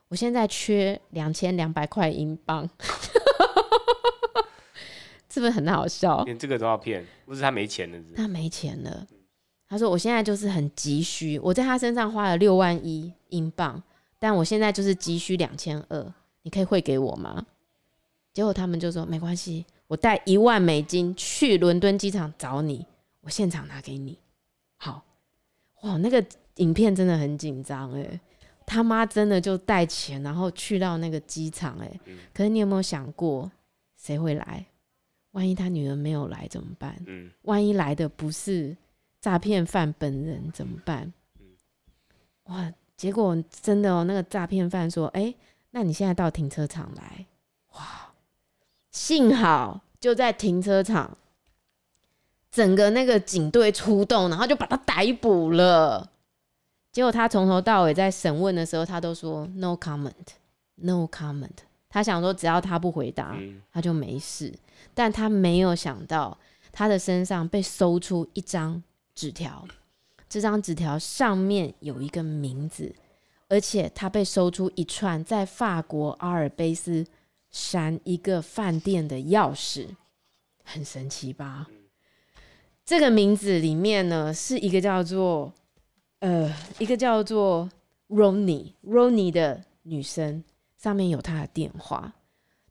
[0.08, 2.68] 我现在缺两千两百块英镑，
[5.30, 6.22] 是不是很好笑？
[6.24, 8.14] 连这个都要骗，不是他没钱了是是？
[8.14, 9.06] 他没钱了。
[9.66, 13.82] 他说：“我现在就是很急需，我在他身上花了六万一英镑，
[14.18, 17.46] 但我现在就是急需两千二，你可以汇给我吗？”
[18.32, 22.86] 结果他们就说：“没关系，我带一万美金去伦敦机场找你，
[23.22, 24.18] 我现场拿给你。”
[24.76, 25.04] 好，
[25.82, 26.24] 哇，那个
[26.56, 28.20] 影片真的很紧张哎，
[28.66, 33.50] 他妈真的就带钱，然后去到那个机场哎，嗯、可是你有没有想过，
[33.96, 34.64] 谁会来？
[35.32, 36.96] 万一他女儿没有来怎么办？
[37.06, 38.76] 嗯，万一来的不是？
[39.20, 41.12] 诈骗犯本人怎么办？
[42.44, 42.72] 哇！
[42.96, 45.34] 结果真的哦，那个诈骗犯说：“哎，
[45.70, 47.26] 那你现在到停车场来。”
[47.74, 48.12] 哇！
[48.92, 51.18] 幸好就在停车场，
[52.54, 56.08] 整个那个警队出动，然后就把他逮捕了。
[56.92, 61.64] 结果他从头到尾在审问的时候，他都说 “no comment”，“no comment”。
[61.88, 63.36] 他想说只要他不回答，
[63.72, 64.54] 他就没事。
[64.94, 66.38] 但他没有想到，
[66.70, 68.82] 他的身上被搜出一张。
[69.16, 69.64] 纸条，
[70.28, 72.92] 这张纸条上面有一个名字，
[73.48, 77.06] 而且他被搜出一串在法国阿尔卑斯
[77.52, 79.86] 山一个饭店的钥匙，
[80.64, 81.68] 很神奇吧？
[82.84, 85.52] 这个名字里面呢，是一个叫做
[86.20, 87.70] 呃，一个叫做
[88.08, 90.44] Ronnie Ronnie 的女生，
[90.76, 92.12] 上面有她的电话。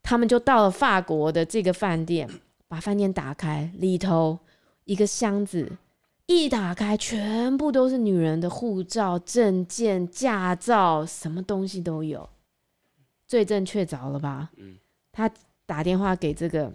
[0.02, 2.28] 他们就到了法国的这个饭店，
[2.68, 4.38] 把饭店打开，里头
[4.84, 5.78] 一个箱子。
[6.26, 12.26] 一打开，全部都是女人的护照、证件、驾照，什么东西都有。
[13.26, 14.50] 罪证确凿了吧？
[14.56, 14.78] 嗯。
[15.12, 15.30] 他
[15.66, 16.72] 打电话给这个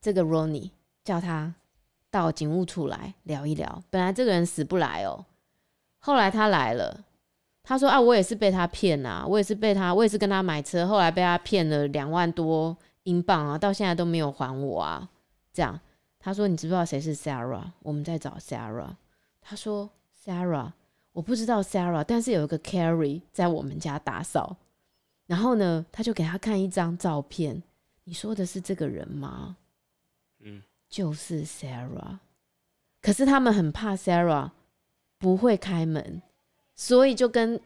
[0.00, 0.70] 这个 Ronnie，
[1.04, 1.54] 叫他
[2.10, 3.82] 到警务处来聊一聊。
[3.90, 5.24] 本来这个人死不来哦，
[5.98, 7.04] 后来他来了。
[7.62, 15.10] 他说：“啊，我也是被他骗啊，我也是被他，我也是跟他买车，后来被他骗了两万多英镑啊，到现在都没有还我啊，
[15.52, 15.78] 这样。”
[16.18, 17.64] 他说：“你知不知道谁是 Sarah？
[17.80, 18.88] 我们在找 Sarah。”
[19.42, 19.90] 他说
[20.24, 20.72] ：“Sarah，
[21.12, 24.56] 我不知道 Sarah，但是有一个 Carrie 在我们家打扫。
[25.26, 27.62] 然后呢，他就给他看一张照片。
[28.04, 29.58] 你说的是这个人吗？
[30.40, 32.18] 嗯，就是 Sarah。
[33.00, 34.50] 可是他们很怕 Sarah
[35.18, 36.22] 不会开门，
[36.74, 37.60] 所以就跟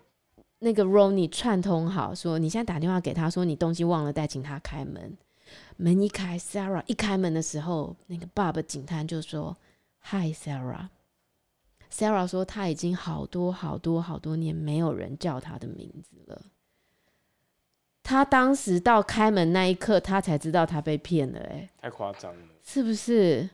[0.59, 5.17] 那个 Ronnie 串通好，说你现在打电话给他说你东西忘了带，请他开门。”
[5.77, 9.57] 门一开，Sarah 一开门的时候，那个爸爸警探就说
[10.01, 10.89] ：“Hi Sarah。”
[11.93, 16.43] Sarah 说：“他已经好多好多好多年没有人叫他的名字了。”
[18.03, 21.39] 他当时到开门那一刻，他才知道他被骗了。
[21.39, 23.49] 哎，太夸张了，是不是？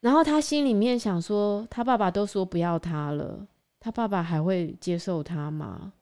[0.00, 3.46] 然后他心里面想说：“他爸爸都说不要他了，
[3.80, 5.92] 他爸爸还会接受他吗？”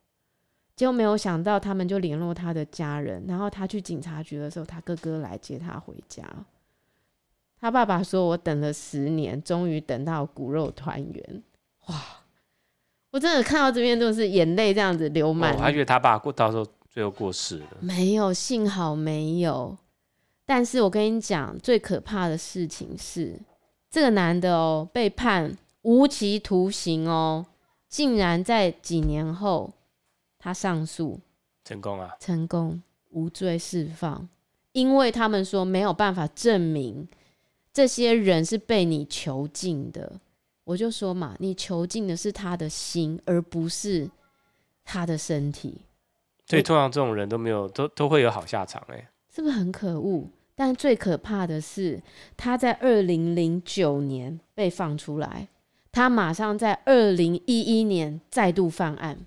[0.77, 6.23] 结果没有想到，他们就联络他的家人，然后他去警察局的时候，他哥哥来接他回家。
[7.59, 11.43] 他爸爸说：“我等了十年，终于等到骨肉团圆。”
[11.89, 11.97] 哇！
[13.13, 15.55] 我真的看到这边都是眼泪这样子流满。
[15.55, 19.77] 我还以为他爸过到时候最后过世了，没有，幸好没有。
[20.47, 23.39] 但是我跟你讲，最可怕的事情是，
[23.91, 27.45] 这个男的哦，被判无期徒刑哦，
[27.87, 29.75] 竟然在几年后。
[30.39, 31.21] 他上诉
[31.65, 34.27] 成功啊，成功无罪释放，
[34.73, 37.07] 因为他们说没有办法证明
[37.75, 40.19] 这些人是被你囚禁的。
[40.65, 44.11] 我就说嘛，你囚禁的是他的心，而不是
[44.83, 45.83] 他的身体。
[46.47, 50.29] 所以通常这种人都没有，都都会有好下场欸，是不是很可恶？
[50.55, 52.01] 但最可怕的是，
[52.37, 55.49] 他在二零零九年被放出来，
[55.93, 59.19] 他马上在二零一一年再度犯案。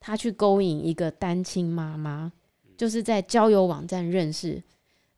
[0.00, 2.32] 他去勾引一个单亲妈妈，
[2.76, 4.62] 就是在交友网站认识。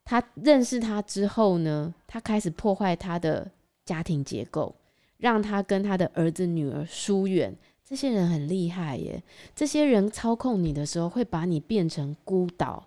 [0.04, 3.50] 他认识他之后呢，他开始破坏他的
[3.84, 4.74] 家庭结构，
[5.18, 7.54] 让他跟他的儿子女儿疏远。
[7.90, 9.20] 这些人很厉害耶，
[9.52, 12.86] 这些人操控你的时候会把你变成孤岛，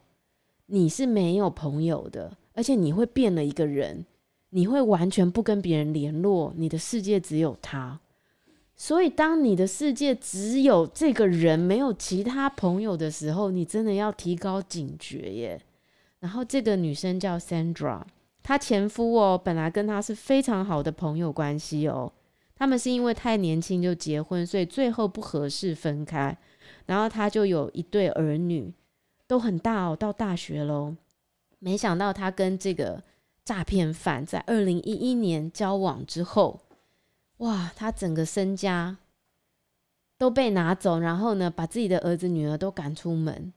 [0.68, 4.06] 你是没有朋友的，而且你会变了一个人，
[4.52, 8.00] 你会完全不跟别人联络，你的世界只有他。
[8.78, 15.62] 所以，当你的世界只有这个人，没有其他朋友的时候，你真的要提高警觉耶。
[16.22, 18.02] 然后，这个女生叫 Sandra，
[18.42, 22.14] 她前夫哦，本来跟她是非常好的朋友关系哦。
[22.64, 26.38] 他们是因为太年轻就结婚，所以最后不合适分开。
[26.86, 28.72] 然后，他就有一对儿女，
[29.28, 30.96] 都很大哦，到大学喽。
[31.60, 33.04] 没想到他跟这个
[33.44, 36.62] 诈骗犯，在二零一一年交往之后，
[37.40, 38.96] 哇，他整个身家
[40.18, 43.52] 都被拿走，然后呢，把自己的儿子女儿都赶出门，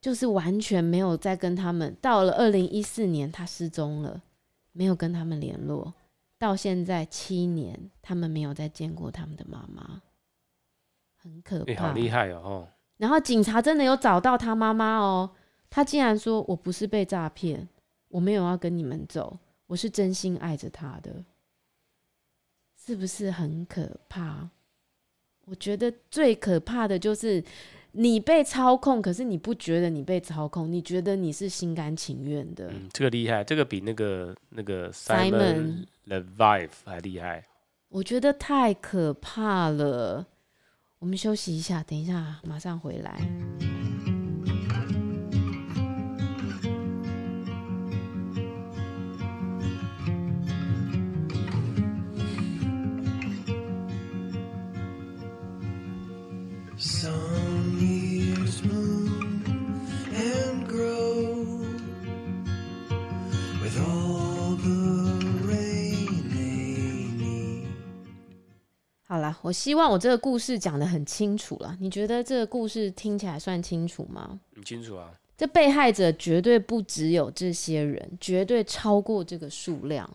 [0.00, 1.96] 就是完全没有再跟他们。
[2.00, 4.22] 到了二零一四年，他失踪了，
[4.70, 5.92] 没有跟他们联络，
[6.40, 10.00] 到现在七年，他们没有再见过他们的妈妈，
[11.14, 12.66] 很可怕，欸、好厉害哦！
[12.96, 15.30] 然后警察真的有找到他妈妈哦，
[15.68, 17.68] 他竟然说：“我不是被诈骗，
[18.08, 21.22] 我没有要跟你们走，我是真心爱着他的。”
[22.74, 24.48] 是不是很可怕？
[25.44, 27.44] 我觉得最可怕的就是
[27.92, 32.68] 你被操控，可是你不觉得你被操控，你觉得你是心甘情愿的。
[32.68, 37.44] 嗯，这个厉害，这个比那个那个 Simon Leviev 还厉害。
[37.88, 40.26] 我觉得太可怕了。
[41.00, 43.69] 我们休息一下，等一下马上回来。
[69.50, 71.76] 我希望我这个故事讲的很清楚了。
[71.80, 74.38] 你觉得这个故事听起来算清楚吗？
[74.54, 75.10] 很清楚啊。
[75.36, 80.08] 这被害者绝对不只有这些人，绝对超过这个数量。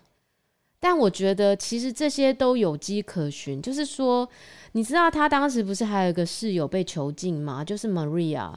[0.80, 3.62] 但我觉得其实这些都有迹可循。
[3.62, 4.26] 就是说，
[4.72, 7.62] 你知道他当时不是还有一个室友被囚禁吗？
[7.62, 8.54] 就是 Maria，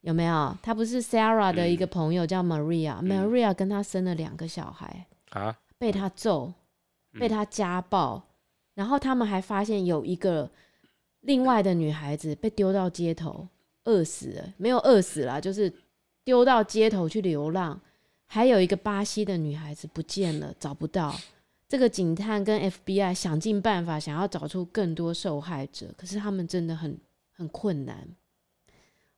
[0.00, 0.56] 有没有？
[0.60, 6.52] 他不是 Sarah 的一个朋友叫 Maria，Maria、嗯、Maria 跟他生了两个小孩啊，被他揍，
[7.12, 8.20] 被他家暴。
[8.76, 10.48] 然后他们还发现有一个
[11.22, 13.48] 另外的女孩子被丢到街头
[13.86, 15.72] 饿死了，没有饿死了，就是
[16.22, 17.80] 丢到街头去流浪。
[18.26, 21.14] 还有一个巴西的女孩子不见了，找不到。
[21.68, 26.96] 这个警探跟 FBI 想尽办法想要找出更多受害者，可是他们真的很
[27.32, 28.06] 很困难。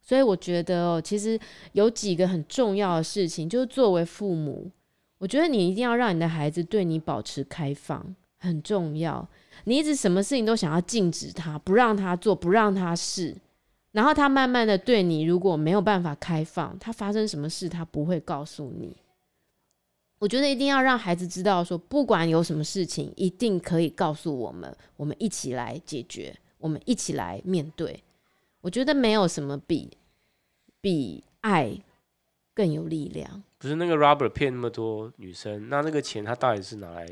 [0.01, 1.39] 所以我觉得哦，其实
[1.73, 4.71] 有几个很重要的事情，就是作为父母，
[5.19, 9.29] 我觉得你一定要让你的孩子对你保持开放，很重要。
[9.65, 13.37] 你一直什么事情都想要禁止他，不让他做，不让他试，
[13.93, 18.97] 然后他慢慢的对你如果没有办法开放，他发生什么事他不会告诉你。
[20.21, 28.03] 我觉得一定要让孩子知道说，不管有什么事情，一定可以告诉我们，我们一起来解决，我们一起来面对。
[28.61, 29.97] 我觉得没有什么比
[30.81, 31.79] 比爱
[32.53, 33.43] 更有力量。
[33.59, 37.07] 不是那个 Robert 骗那么多女生，那那个钱他到底是拿来？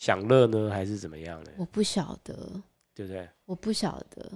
[0.00, 1.50] 享乐呢，还是怎么样呢？
[1.58, 2.34] 我不晓得，
[2.94, 3.28] 对不对？
[3.44, 4.32] 我不晓得，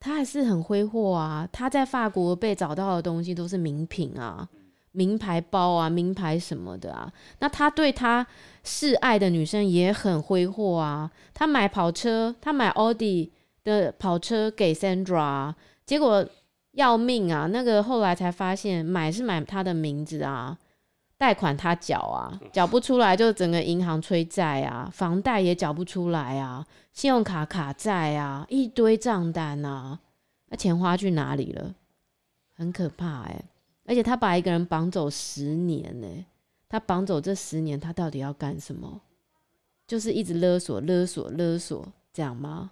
[0.00, 1.48] 他还是很挥霍啊。
[1.52, 4.48] 他在法国被找到的东西都是名品啊，
[4.90, 7.12] 名牌包啊，名牌什么的啊。
[7.38, 8.26] 那他对他
[8.64, 11.08] 示爱的女生也很挥霍啊。
[11.32, 15.54] 他买跑车，他买奥迪的跑车给 Sandra，
[15.86, 16.26] 结果
[16.72, 17.46] 要命啊！
[17.46, 20.58] 那个后来才发现，买是买他的名字啊。
[21.16, 29.98] 贷款他缴啊，缴不出来就整个银行催债啊，房贷也缴不出来啊，信用卡卡债啊，一堆账单啊，
[30.48, 31.74] 那钱花去哪里了？
[32.56, 33.44] 很可怕哎、欸！
[33.86, 36.24] 而且他把一个人绑走十年呢、欸，
[36.68, 39.00] 他绑走这十年，他到底要干什么？
[39.86, 42.70] 就是一直勒索、勒索、勒索，这样吗？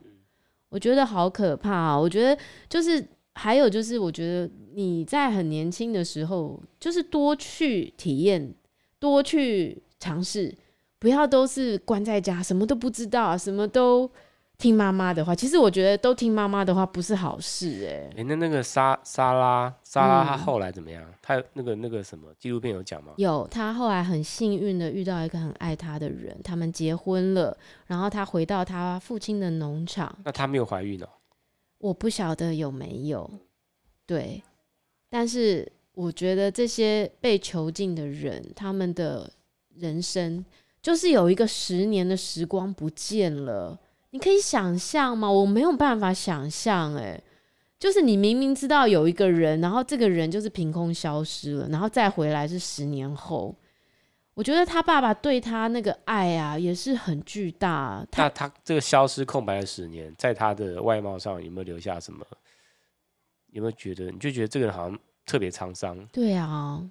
[0.68, 1.98] 我觉得好可怕啊！
[1.98, 3.06] 我觉得就是。
[3.34, 8.54] 还有就是，我觉得你在很年轻的时候，就是多去体验，
[8.98, 10.54] 多去尝试，
[10.98, 14.10] 不要都是关在家，什么都不知道，什么都
[14.58, 15.34] 听妈妈的话。
[15.34, 18.20] 其实我觉得都听妈妈的话不是好事、欸，哎。
[18.20, 21.02] 哎，那那个莎莎拉，莎拉她后来怎么样？
[21.22, 23.14] 她、嗯、那个那个什么纪录片有讲吗？
[23.16, 30.14] 有，她后来很幸运的遇到一个很爱她的人，他们结婚了，然后她回到她父亲的农场。
[30.24, 31.08] 那她没有怀孕哦？
[31.82, 33.28] 我不晓得有没有，
[34.06, 34.40] 对，
[35.10, 39.28] 但是我觉得这些被囚禁的人，他们的
[39.74, 40.44] 人生
[40.80, 43.76] 就是有一个十年的时光不见了。
[44.10, 45.28] 你可以想象吗？
[45.28, 47.20] 我没有办法想象，哎，
[47.80, 53.52] 就是你明明知道有一个人，然后这个人就是凭空消失了，然后再回来是十年后。
[54.34, 58.06] 我觉得他爸爸对他那个爱啊，也是很巨大。
[58.16, 62.24] 那他这个消失空白的十年，在他的外貌上有没有留下什么？
[63.48, 64.10] 有没有觉得？
[64.10, 66.06] 你就觉得这个人好像特别沧桑？
[66.06, 66.82] 对啊，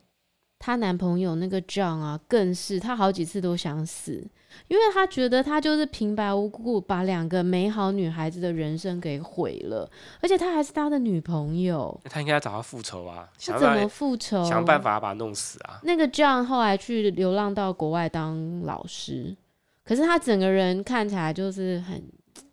[0.63, 4.23] 她男朋友那个 John 啊，更是她好几次都想死，
[4.67, 9.89] 因为她觉得她就是平白无故把两个美好女孩子的人生给毁了，
[10.21, 13.27] 而且她还是他的女朋友，他应该要找他复仇啊！
[13.43, 14.43] 他怎么复仇？
[14.43, 15.79] 想办法把他弄死啊！
[15.81, 19.35] 那个 John 后来去流浪到国外当老师，
[19.83, 22.03] 可是他整个人看起来就是很，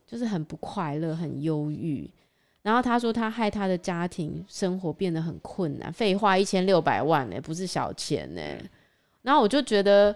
[0.06, 2.11] 就是很不快乐，很忧郁。
[2.69, 5.91] 然后他说他害他的家庭生活变得很困难。
[5.91, 8.43] 废话，一千六百万呢，不是小钱呢。
[9.23, 10.14] 然后我就觉得，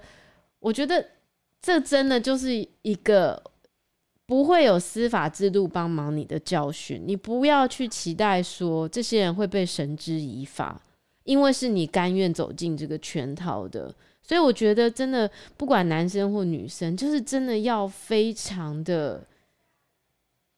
[0.59, 1.03] 我觉得
[1.63, 3.43] 这真的就是一个
[4.27, 7.03] 不会有司法制度帮忙你的教训。
[7.07, 10.79] 你不要去期待说这些人会被绳之以法，
[11.25, 13.95] 因为是你甘愿走进这个圈套的。
[14.21, 19.27] 所以我觉得真的不管男生或女生，就是真的要非常的，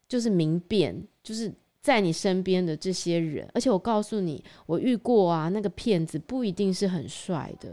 [0.08, 1.54] 就是明辨，就是。
[1.84, 7.68] 在你身边的这些人，而且我告诉你，我遇过啊，那个骗子不一定是很帅的，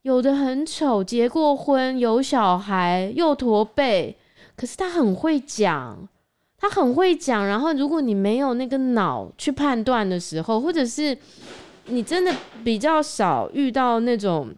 [0.00, 4.16] 有的很丑，结过婚，有小孩，又驼背，
[4.56, 6.08] 可是他很会讲，
[6.56, 7.46] 他很会讲。
[7.46, 11.18] 然后，如果你没有那个脑去判断的时候，或者是
[11.84, 12.34] 你真的
[12.64, 14.54] 比较少遇到那种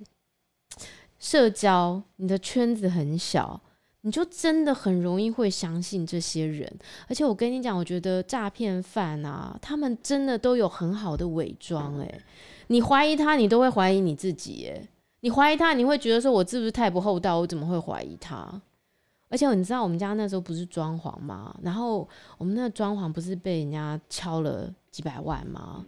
[1.19, 3.61] 社交，你的圈子很小。
[4.05, 6.71] 你就真的很容易会相信这些人，
[7.09, 11.97] 而且我跟你讲，我觉得诈骗犯啊，他们真的都有很好的伪装。
[11.99, 12.21] 诶，
[12.67, 14.65] 你怀疑他，你都会怀疑你自己。
[14.67, 14.89] 诶，
[15.21, 17.39] 你怀疑他，你会觉得说，我是不是太不厚道？
[17.39, 18.61] 我怎么会怀疑他？
[19.29, 21.55] 而且你知道，我们家那时候不是装潢吗？
[21.63, 22.07] 然后
[22.39, 25.87] 我们那个装潢不是被人家敲了几百万吗？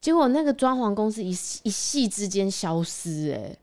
[0.00, 1.30] 结果那个装潢公司一
[1.64, 3.30] 一夕之间消失。
[3.32, 3.58] 诶。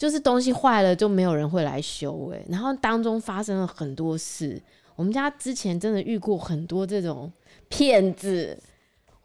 [0.00, 4.58] 就是东西坏了就没有人会来修诶、然后当中发生了很多事，
[4.96, 7.30] 我们家之前真的遇过很多这种
[7.68, 8.58] 骗子，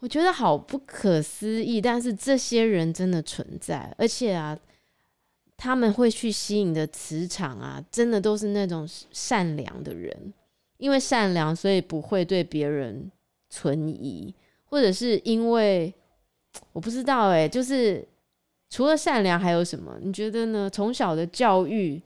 [0.00, 4.54] 我觉得好不可思议，但是这些人真的存在，而且啊，
[5.56, 10.34] 他们会去吸引的磁场啊，真的都是那种善良的人，
[10.76, 13.10] 因为善良所以不会对别人
[13.48, 14.34] 存疑，
[14.66, 15.94] 或者是因为
[16.74, 18.06] 我不知道诶、就是。
[18.68, 19.96] 除了善良还有什么？
[20.00, 20.68] 你觉得呢？
[20.68, 22.02] 从小的教育，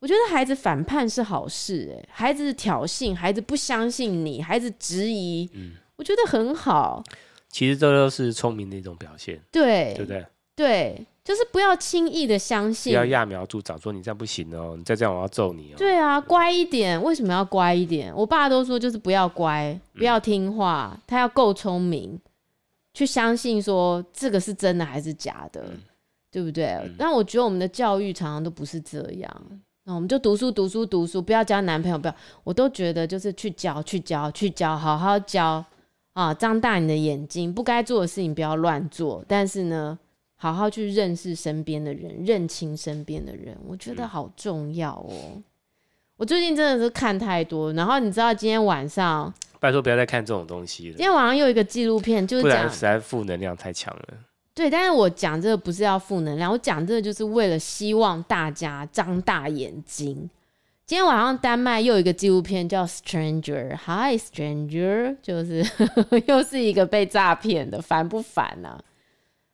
[0.00, 7.02] 我觉得孩子反叛是好事，欸，孩子挑衅，孩子不相信你，孩子质疑，嗯，我觉得很好。
[7.48, 10.26] 其实这都是聪明的一种表现，对，对不对？
[10.56, 15.76] 对，就是不要轻易的相信，不要揠苗助长，说你这样不行哦，你再这样我要揍你哦。
[15.78, 18.12] 对啊，乖一点，为什么要乖一点？
[18.14, 22.18] 我爸都说就是不要乖，不要听话，嗯，他要够聪明，
[22.92, 25.62] 去相信说这个是真的还是假的。
[25.68, 25.78] 嗯
[26.32, 26.80] 对不对？
[26.98, 29.30] 但、嗯、我觉得我们的教育常常都不是这样。
[29.84, 32.14] 那我们就读书读书读书，不要交男朋友，不要。
[32.42, 35.62] 我都觉得就是去教去教去教，好好教
[36.14, 36.32] 啊！
[36.32, 39.24] 张大你的眼睛，不该做的事情不要乱做。
[39.28, 39.98] 但是呢，
[40.36, 45.10] 好好去认识身边的人，认清身边的人，我觉得好重要哦。
[45.34, 45.44] 嗯、
[46.16, 50.96] 我最近真的是看太多，然后你知道今天晚上，拜托不要再看这种东西了。
[50.96, 54.08] 今天晚上又有一个纪录片，就是讲，不然实在负能量太强了。
[54.54, 60.28] 对，但是我讲这个不是要负能量，我讲这个就是为了希望大家张大眼睛。
[60.84, 65.64] 今天晚上丹麦又有一个纪录片叫《Stranger》，Hi Stranger，就是
[66.28, 68.80] 又是一个被诈骗的，烦不烦呢、啊？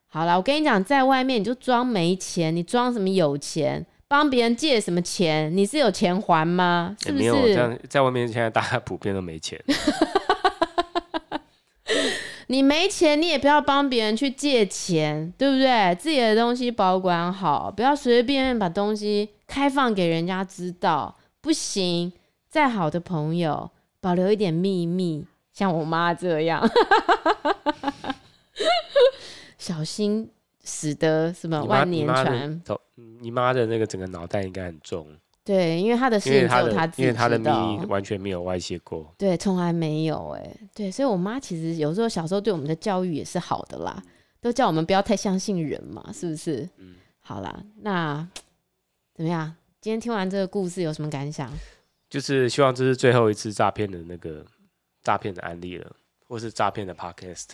[0.07, 3.85] 好了，我跟你讲，在外面你就装没钱，你装什么有钱？
[4.07, 5.55] 帮别人借什么钱？
[5.55, 6.97] 你是有钱还吗？
[7.01, 7.23] 是不是？
[7.25, 9.63] 欸、没有，这样在外面现在大家普遍都没钱。
[12.51, 15.93] 你没钱，你也不要帮别人去借钱，对不对？
[15.95, 22.11] 自己的东西保管好，不要随随便便把东西开放给人家知道，不行。
[22.49, 23.69] 再好的朋友，
[24.01, 25.23] 保留一点秘密，
[25.53, 26.67] 像我妈这样，
[29.59, 30.31] 小心
[30.63, 32.59] 使得什么万年船。
[33.21, 35.05] 你妈的那个整个脑袋应该很重。
[35.49, 39.11] 对，因为他的事情只有他自己因为他的秘密完全没有外泄过。
[39.17, 40.55] 对，从来没有哎。
[40.75, 43.99] 对，所以我妈其实有时候小时候对我们的教育也是好的啦，
[44.39, 46.69] 都叫我们不要太相信人嘛，是不是？
[46.77, 46.97] 嗯。
[47.19, 48.27] 好啦，那
[49.15, 49.51] 怎么样？
[49.81, 51.51] 今天听完这个故事有什么感想？
[52.11, 54.45] 就是希望这是最后一次诈骗的那个
[55.01, 55.95] 诈骗的案例了，
[56.27, 57.47] 或是诈骗的 podcast。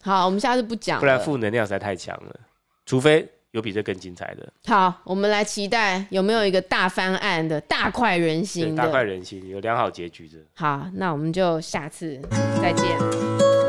[0.00, 2.34] 好，我们下次不讲，不然负能量实在太强了，
[2.86, 3.28] 除非。
[3.52, 4.52] 有比这更精彩的。
[4.66, 10.38] 好，我们来期待有没有一个大翻案的大快人心的，大快人心，有良好结局的。
[10.54, 12.20] 好，那我们就下次
[12.60, 13.61] 再见。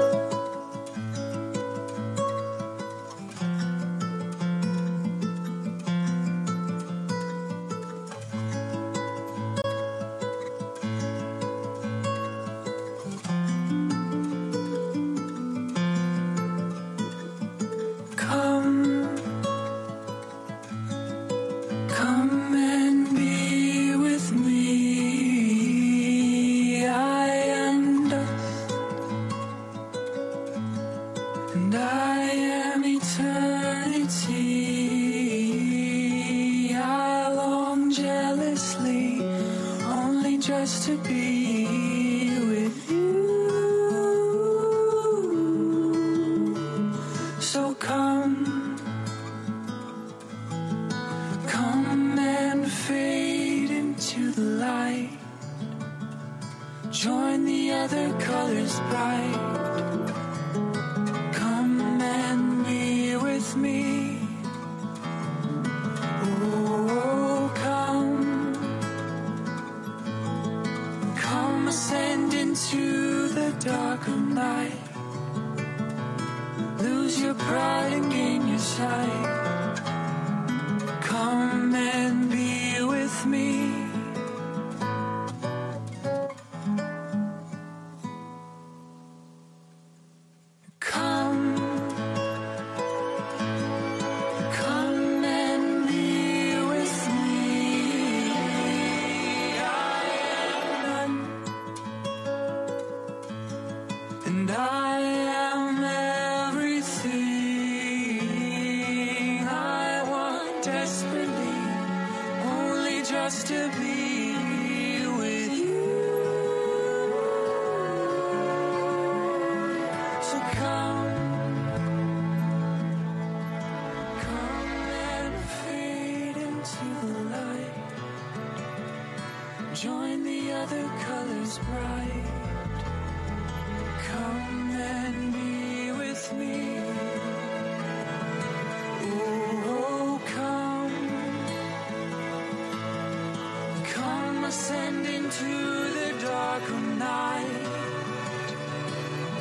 [144.53, 145.53] ascend into
[145.97, 146.79] the darker
[147.09, 147.63] night.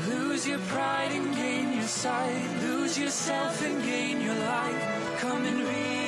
[0.08, 2.48] Lose your pride and gain your sight.
[2.62, 4.80] Lose yourself and gain your light.
[5.18, 6.01] Come and read.